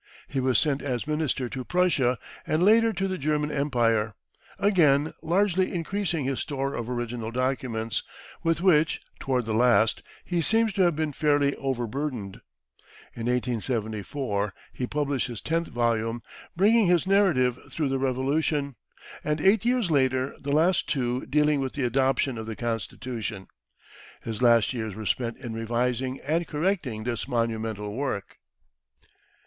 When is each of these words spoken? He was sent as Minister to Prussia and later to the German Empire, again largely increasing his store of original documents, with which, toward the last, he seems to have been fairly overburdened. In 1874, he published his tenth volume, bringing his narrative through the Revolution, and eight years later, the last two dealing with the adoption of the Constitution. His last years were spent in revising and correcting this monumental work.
He 0.27 0.39
was 0.39 0.57
sent 0.57 0.81
as 0.81 1.05
Minister 1.05 1.47
to 1.49 1.63
Prussia 1.63 2.17
and 2.47 2.65
later 2.65 2.91
to 2.91 3.07
the 3.07 3.19
German 3.19 3.51
Empire, 3.51 4.15
again 4.57 5.13
largely 5.21 5.71
increasing 5.71 6.25
his 6.25 6.39
store 6.39 6.73
of 6.73 6.89
original 6.89 7.29
documents, 7.29 8.01
with 8.41 8.61
which, 8.61 8.99
toward 9.19 9.45
the 9.45 9.53
last, 9.53 10.01
he 10.25 10.41
seems 10.41 10.73
to 10.73 10.81
have 10.81 10.95
been 10.95 11.13
fairly 11.13 11.55
overburdened. 11.55 12.41
In 13.13 13.27
1874, 13.27 14.55
he 14.73 14.87
published 14.87 15.27
his 15.27 15.39
tenth 15.39 15.67
volume, 15.67 16.23
bringing 16.55 16.87
his 16.87 17.05
narrative 17.05 17.59
through 17.69 17.89
the 17.89 17.99
Revolution, 17.99 18.77
and 19.23 19.39
eight 19.39 19.65
years 19.65 19.91
later, 19.91 20.35
the 20.39 20.51
last 20.51 20.89
two 20.89 21.27
dealing 21.27 21.59
with 21.61 21.73
the 21.73 21.85
adoption 21.85 22.39
of 22.39 22.47
the 22.47 22.55
Constitution. 22.55 23.45
His 24.23 24.41
last 24.41 24.73
years 24.73 24.95
were 24.95 25.05
spent 25.05 25.37
in 25.37 25.53
revising 25.53 26.19
and 26.21 26.47
correcting 26.47 27.03
this 27.03 27.27
monumental 27.27 27.93
work. 27.93 28.39